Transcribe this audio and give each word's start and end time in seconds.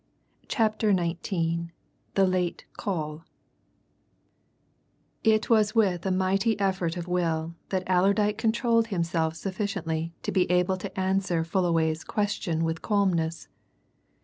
CHAPTER 0.47 0.95
XIX 0.97 1.67
THE 2.15 2.25
LATE 2.25 2.65
CALL 2.75 3.23
It 5.23 5.47
was 5.47 5.75
with 5.75 6.07
a 6.07 6.11
mighty 6.11 6.59
effort 6.59 6.97
of 6.97 7.07
will 7.07 7.53
that 7.69 7.87
Allerdyke 7.87 8.39
controlled 8.39 8.87
himself 8.87 9.35
sufficiently 9.35 10.15
to 10.23 10.31
be 10.31 10.49
able 10.49 10.77
to 10.77 10.99
answer 10.99 11.43
Fullaway's 11.43 12.03
question 12.03 12.63
with 12.63 12.81
calmness. 12.81 13.47